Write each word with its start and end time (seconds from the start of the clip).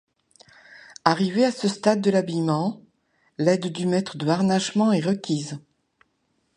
Arrivés 1.05 1.45
à 1.45 1.51
ce 1.51 1.67
stade 1.67 2.01
de 2.01 2.09
l'habillement, 2.09 2.81
l'aide 3.37 3.71
du 3.71 3.85
maître 3.85 4.17
de 4.17 4.25
harnachement 4.27 4.91
est 4.91 4.99
requise. 5.05 5.59